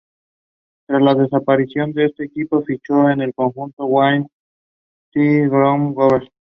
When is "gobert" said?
5.93-6.31